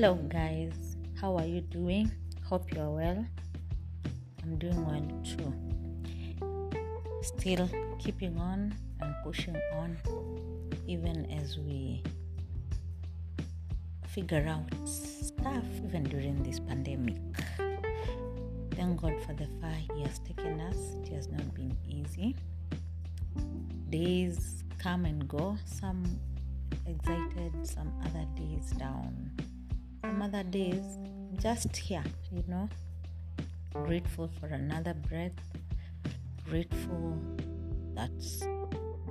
[0.00, 0.96] Hello, guys.
[1.20, 2.10] How are you doing?
[2.48, 3.22] Hope you're well.
[4.42, 5.52] I'm doing well too.
[7.20, 9.98] Still keeping on and pushing on,
[10.86, 12.02] even as we
[14.06, 17.20] figure out stuff, even during this pandemic.
[18.70, 20.78] Thank God for the far He has taken us.
[21.04, 22.36] It has not been easy.
[23.90, 26.18] Days come and go, some
[26.86, 29.30] excited, some other days down,
[30.02, 30.84] some other days
[31.40, 32.68] just here, you know.
[33.72, 35.38] Grateful for another breath,
[36.48, 37.18] grateful
[37.94, 38.10] that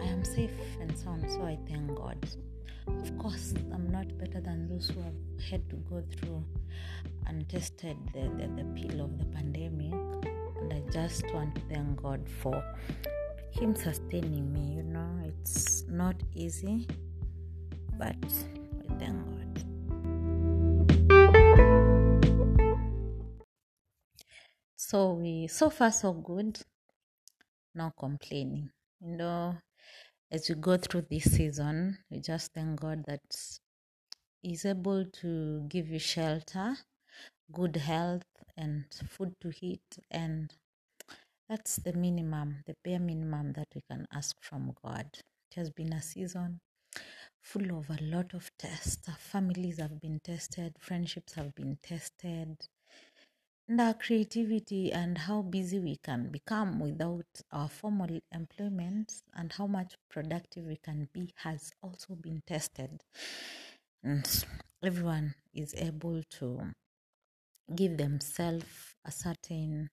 [0.00, 2.18] I am safe and sound, so I thank God.
[2.86, 5.14] Of course, I'm not better than those who have
[5.50, 6.44] had to go through
[7.26, 9.92] and tested the, the, the pill of the pandemic,
[10.60, 12.62] and I just want to thank God for
[13.50, 14.76] Him sustaining me.
[14.76, 16.86] You know, it's not easy,
[17.98, 19.73] but I thank God.
[24.86, 26.60] So we so far so good,
[27.74, 28.68] no complaining.
[29.00, 29.56] You know,
[30.30, 33.22] as we go through this season, we just thank God that
[34.42, 36.76] He's able to give you shelter,
[37.50, 38.26] good health,
[38.58, 40.52] and food to eat, and
[41.48, 45.06] that's the minimum, the bare minimum that we can ask from God.
[45.50, 46.60] It has been a season
[47.40, 49.08] full of a lot of tests.
[49.08, 52.68] Our families have been tested, friendships have been tested,
[53.68, 59.66] and our creativity and how busy we can become without our formal employment and how
[59.66, 63.02] much productive we can be has also been tested.
[64.02, 64.44] And
[64.82, 66.74] everyone is able to
[67.74, 68.66] give themselves
[69.04, 69.88] a certain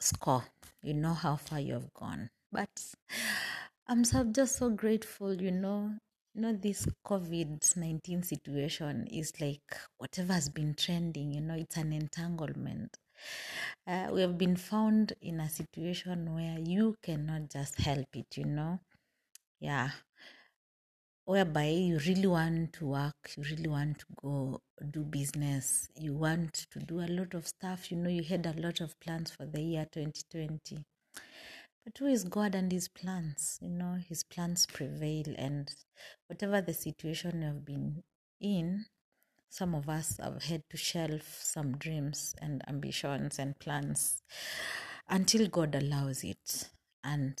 [0.00, 0.44] score.
[0.82, 2.30] You know how far you have gone.
[2.50, 2.94] But
[3.86, 5.92] I'm so, just so grateful, you know.
[6.36, 11.76] You know, this COVID 19 situation is like whatever has been trending, you know, it's
[11.78, 12.96] an entanglement.
[13.86, 18.44] Uh, we have been found in a situation where you cannot just help it, you
[18.44, 18.80] know.
[19.60, 19.90] Yeah,
[21.24, 24.60] whereby you really want to work, you really want to go
[24.90, 27.90] do business, you want to do a lot of stuff.
[27.90, 30.84] You know, you had a lot of plans for the year 2020.
[31.86, 33.58] But who is God and His plans?
[33.62, 35.72] You know, His plans prevail, and
[36.26, 38.02] whatever the situation you have been
[38.40, 38.86] in,
[39.48, 44.20] some of us have had to shelf some dreams and ambitions and plans
[45.08, 46.70] until God allows it.
[47.04, 47.38] And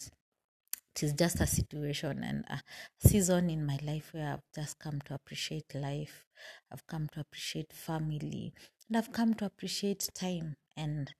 [0.94, 2.62] it is just a situation and a
[3.04, 6.24] season in my life where I've just come to appreciate life.
[6.72, 8.54] I've come to appreciate family.
[8.86, 10.54] And I've come to appreciate time.
[10.76, 11.12] And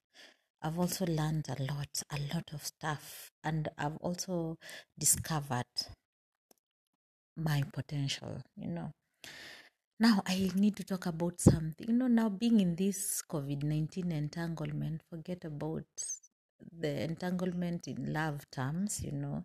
[0.63, 3.31] I've also learned a lot, a lot of stuff.
[3.45, 4.59] And I've also
[4.99, 5.67] discovered
[7.37, 8.93] my potential, you know.
[9.99, 11.89] Now I need to talk about something.
[11.89, 15.87] You know, now being in this COVID 19 entanglement, forget about
[16.81, 19.45] the entanglement in love terms, you know.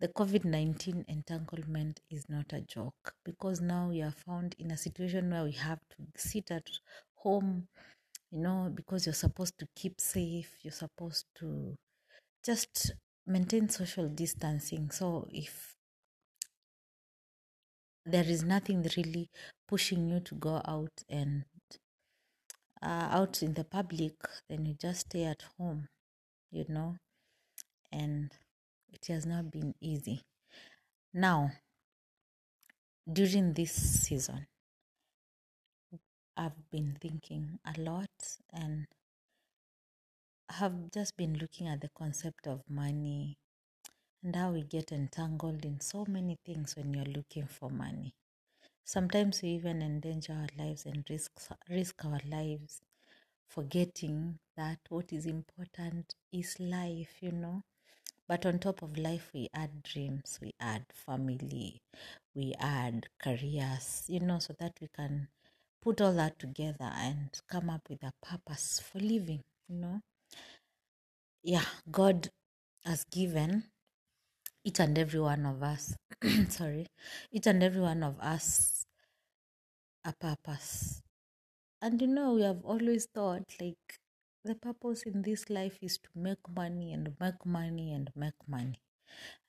[0.00, 4.76] The COVID 19 entanglement is not a joke because now we are found in a
[4.76, 6.68] situation where we have to sit at
[7.14, 7.68] home,
[8.30, 11.76] you know, because you're supposed to keep safe, you're supposed to
[12.44, 12.92] just
[13.26, 14.90] maintain social distancing.
[14.90, 15.74] So if
[18.04, 19.30] there is nothing really
[19.68, 21.44] pushing you to go out and
[22.82, 24.14] uh, out in the public,
[24.48, 25.88] then you just stay at home,
[26.50, 26.96] you know,
[27.92, 28.32] and
[28.92, 30.22] it has not been easy.
[31.14, 31.52] Now,
[33.12, 34.46] during this season,
[36.38, 38.86] I've been thinking a lot and
[40.50, 43.38] have just been looking at the concept of money
[44.22, 48.14] and how we get entangled in so many things when you're looking for money.
[48.84, 51.32] Sometimes we even endanger our lives and risk
[51.70, 52.80] risk our lives,
[53.48, 57.62] forgetting that what is important is life, you know.
[58.28, 61.82] But on top of life, we add dreams, we add family,
[62.34, 65.28] we add careers, you know, so that we can
[65.82, 70.00] put all that together and come up with a purpose for living, you know.
[71.42, 72.30] Yeah, God
[72.84, 73.64] has given
[74.64, 75.96] each and every one of us,
[76.48, 76.86] sorry,
[77.32, 78.84] each and every one of us
[80.04, 81.02] a purpose.
[81.82, 84.00] And you know, we have always thought like
[84.44, 88.80] the purpose in this life is to make money and make money and make money.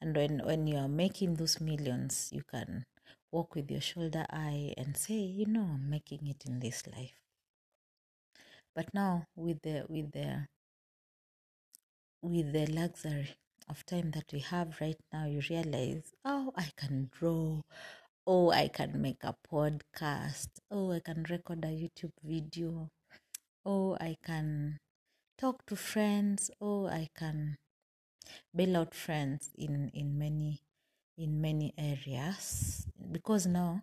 [0.02, 2.86] And when, when you are making those millions, you can
[3.32, 7.20] walk with your shoulder high and say, you know, I'm making it in this life.
[8.76, 10.48] But now with the with the
[12.22, 13.36] with the luxury
[13.68, 17.62] of time that we have right now, you realize, oh, I can draw
[18.28, 20.50] oh, I can make a podcast.
[20.70, 22.90] Oh, I can record a YouTube video.
[23.66, 24.78] Oh, I can
[25.38, 26.52] talk to friends.
[26.62, 27.58] Oh, I can
[28.56, 30.62] bail out friends in in many
[31.20, 33.82] in many areas because now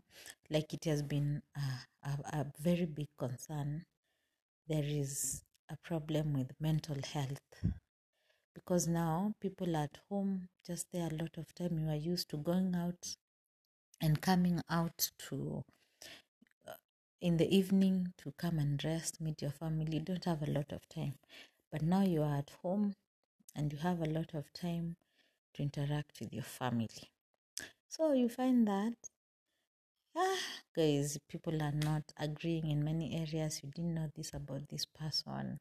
[0.50, 3.84] like it has been a, a, a very big concern
[4.68, 7.40] there is a problem with mental health.
[8.54, 12.36] Because now people at home just there a lot of time you are used to
[12.36, 13.16] going out
[14.00, 15.62] and coming out to
[16.66, 16.72] uh,
[17.20, 20.72] in the evening to come and rest meet your family you don't have a lot
[20.72, 21.14] of time.
[21.70, 22.94] But now you are at home
[23.54, 24.96] and you have a lot of time
[25.54, 27.10] to interact with your family
[27.88, 28.94] so you find that
[30.16, 30.38] ah,
[30.74, 33.60] guys people are not agreeing in many areas.
[33.62, 35.60] You didn't know this about this person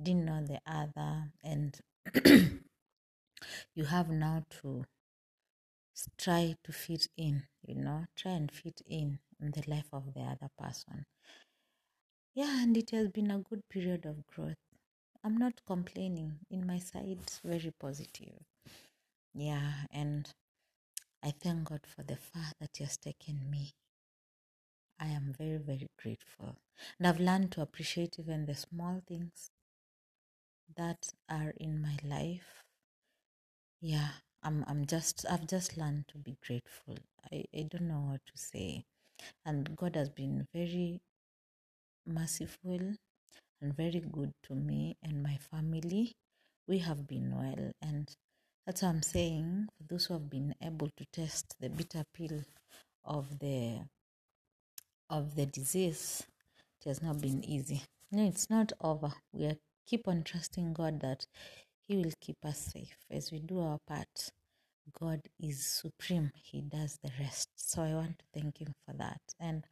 [0.00, 1.78] didn't know the other and
[3.74, 4.84] you have now to
[6.18, 10.20] try to fit in you know try and fit in in the life of the
[10.20, 11.04] other person.
[12.34, 14.56] Yeah and it has been a good period of growth.
[15.24, 16.38] I'm not complaining.
[16.50, 18.40] In my side very positive.
[19.34, 20.28] Yeah and
[21.22, 23.72] i thank god for the far that he has taken me.
[24.98, 26.56] I am very very grateful.
[26.98, 29.50] And i've learned to appreciate even the small things
[30.76, 32.64] that are in my life.
[33.82, 34.08] Yeah
[34.42, 36.96] i'm i'm just i've just learned to be grateful.
[37.30, 38.86] I i don't know what to say.
[39.44, 41.00] And god has been very
[42.06, 42.80] merciful
[43.60, 46.14] and very good to me and my family.
[46.68, 47.91] We have been well and
[48.66, 49.68] that's what i'm saying.
[49.76, 52.42] For those who have been able to test the bitter pill
[53.04, 53.80] of the
[55.10, 56.22] of the disease
[56.80, 57.82] it has not been easy.
[58.10, 59.12] No it's not over.
[59.32, 59.56] We are
[59.86, 61.26] keep on trusting god that
[61.86, 62.96] he will keep us safe.
[63.10, 64.30] As we do our part
[64.98, 66.30] god is supreme.
[66.34, 67.48] He does the rest.
[67.56, 69.20] So i want to thank him for that.
[69.40, 69.64] And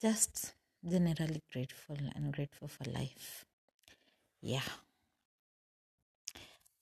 [0.00, 0.54] just
[0.88, 3.44] generally grateful and grateful for life.
[4.40, 4.62] Yeah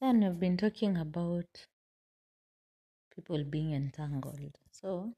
[0.00, 1.66] then we've been talking about
[3.14, 5.12] people being entangled so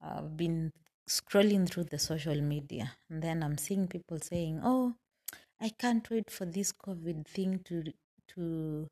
[0.00, 0.72] I've been
[1.08, 4.94] scrolling through the social media and then I'm seeing people saying, "Oh,
[5.60, 7.84] I can't wait for this COVID thing to
[8.34, 8.88] to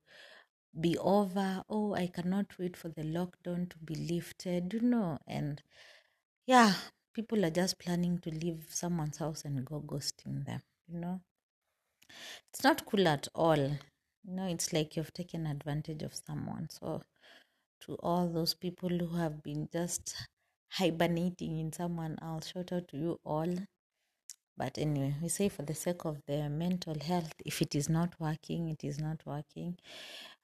[0.80, 1.62] be over.
[1.68, 5.62] Oh, I cannot wait for the lockdown to be lifted." You know, and
[6.46, 6.74] yeah,
[7.14, 10.62] people are just planning to leave someone's house and go ghosting them.
[10.88, 11.20] You know,
[12.50, 13.78] it's not cool at all.
[14.26, 16.68] You know, it's like you've taken advantage of someone.
[16.70, 17.02] So
[17.82, 20.14] to all those people who have been just
[20.72, 22.48] hibernating in someone else.
[22.48, 23.54] Shout out to you all.
[24.56, 28.14] But anyway, we say for the sake of their mental health, if it is not
[28.18, 29.78] working, it is not working.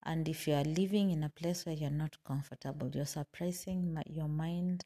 [0.05, 4.29] And if you are living in a place where you're not comfortable, you're suppressing your
[4.29, 4.85] mind,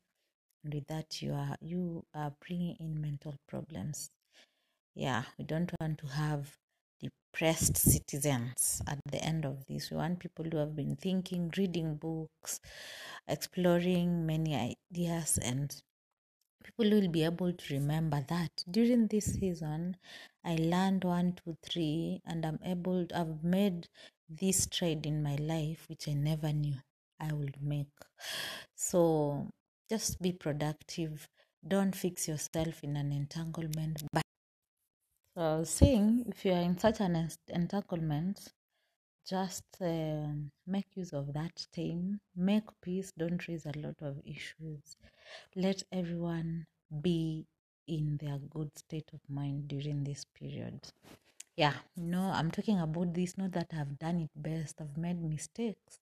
[0.64, 4.10] with that, you are you are bringing in mental problems.
[4.94, 6.56] Yeah, we don't want to have
[7.00, 8.82] depressed citizens.
[8.87, 9.90] At the end of this.
[9.90, 12.60] We want people who have been thinking, reading books,
[13.28, 15.75] exploring many ideas, and
[16.64, 18.64] people will be able to remember that.
[18.70, 19.96] During this season
[20.44, 23.88] i learned one two three and i'm able i've made
[24.28, 26.75] this trade in my life which i never knew
[27.20, 27.96] i would make.
[28.75, 29.48] So
[29.88, 31.29] just be productive.
[31.67, 34.26] Don't fix yourself in an entanglement but
[35.40, 38.52] was saying if you are in such an entanglement
[39.28, 42.20] just um make use of that time.
[42.36, 43.12] Make peace.
[43.19, 44.96] Don't raise a lot of issues.
[45.56, 46.66] Let everyone
[47.02, 47.46] be
[47.88, 50.81] in their good state of mind during this period.
[51.56, 54.81] Yeah no i'm talking about this not that i've done it best.
[54.81, 55.98] I've made mistakes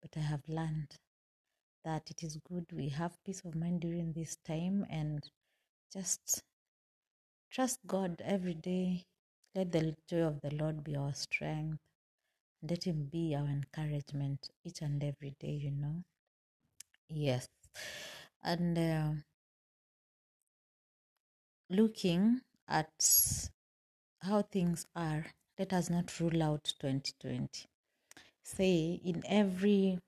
[0.00, 0.96] but i have learned
[1.84, 5.28] that it is good we have peace of mind during this time and
[5.92, 6.42] just
[7.52, 9.04] trust god every day.
[9.54, 11.78] Let the joy of the lord be our strength.
[12.62, 16.02] Let him be our encouragement each and every day you know.
[17.08, 17.48] Yes.
[18.42, 19.10] And uh,
[21.68, 22.92] looking at
[24.22, 25.26] how things are
[25.58, 27.66] let us not rule out 2020
[28.42, 29.98] say in every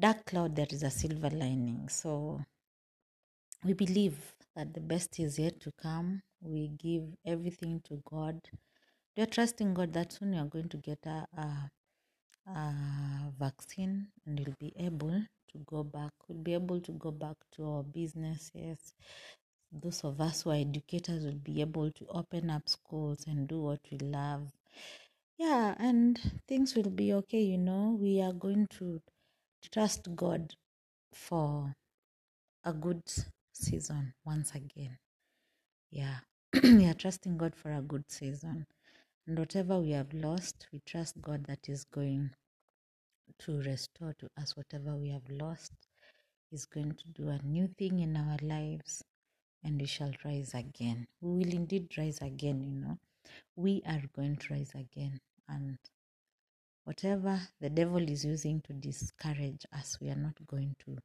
[0.00, 1.90] dark cloud there is a silver lining.
[1.90, 2.40] So
[3.64, 8.40] we believe that the best is yet to come we give everything to god
[9.16, 11.70] we are trusting god that soon you are going to get a, a
[12.48, 16.12] uh, vaccine and we'll be able to go back.
[16.28, 18.94] We'll be able to go back to our businesses.
[19.72, 23.60] Those of us who are educators will be able to open up schools and do
[23.60, 24.50] what we love.
[25.38, 26.18] Yeah, and
[26.48, 27.96] things will be okay, you know.
[28.00, 29.00] We are going to
[29.72, 30.54] trust God
[31.12, 31.74] for
[32.64, 33.02] a good
[33.52, 34.98] season once again.
[35.90, 36.18] Yeah,
[36.64, 38.66] we are trusting God for a good season.
[39.26, 42.30] And whatever we have lost, we trust God that is going
[43.40, 45.72] to restore to us whatever we have lost.
[46.50, 49.04] He's going to do a new thing in our lives
[49.64, 51.06] and we shall rise again.
[51.20, 52.98] We will indeed rise again, you know.
[53.56, 55.20] We are going to rise again.
[55.48, 55.78] And
[56.84, 60.98] whatever the devil is using to discourage us, we are not going to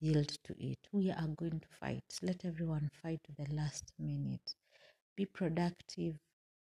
[0.00, 0.78] yield to it.
[0.92, 2.04] We are going to fight.
[2.22, 4.54] Let everyone fight to the last minute.
[5.16, 6.16] Be productive.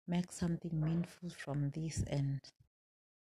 [0.07, 2.41] Make something meaningful from this and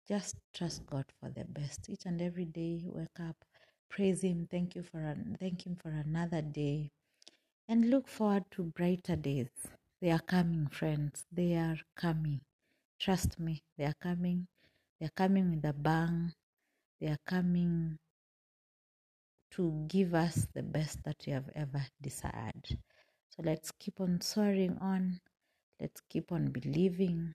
[0.08, 1.88] just trust God for the best.
[1.88, 3.36] Each and every day, wake up,
[3.90, 6.90] praise Him, thank you for an, thank Him for another day,
[7.68, 9.50] and look forward to brighter days.
[10.00, 11.24] They are coming, friends.
[11.30, 12.40] They are coming.
[12.98, 14.48] Trust me, they are coming.
[14.98, 16.32] They are coming with a bang.
[17.00, 17.98] They are coming
[19.52, 22.78] to give us the best that we have ever desired.
[23.34, 25.20] So let's keep on soaring on.
[25.80, 27.34] Let's keep on believing.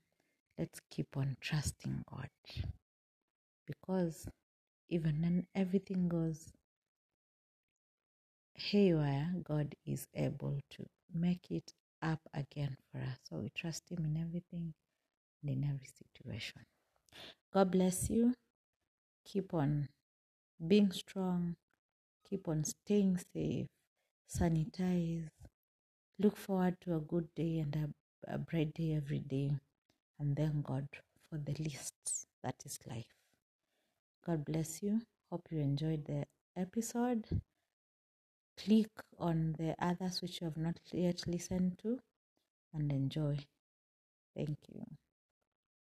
[0.56, 2.28] Let's keep on trusting God.
[3.66, 4.28] Because
[4.88, 6.52] even when everything goes
[8.54, 13.18] haywire, God is able to make it up again for us.
[13.28, 14.74] So we trust Him in everything
[15.42, 16.62] and in every situation.
[17.52, 18.34] God bless you.
[19.24, 19.88] Keep on
[20.66, 21.56] being strong.
[22.28, 23.66] Keep on staying safe.
[24.30, 25.37] Sanitize.
[26.20, 29.52] Look forward to a good day and a, a bright day every day.
[30.18, 30.88] And thank God
[31.30, 31.94] for the least
[32.42, 33.14] that is life.
[34.26, 35.00] God bless you.
[35.30, 36.24] Hope you enjoyed the
[36.56, 37.24] episode.
[38.56, 42.00] Click on the others which you have not yet listened to
[42.74, 43.38] and enjoy.
[44.36, 44.84] Thank you.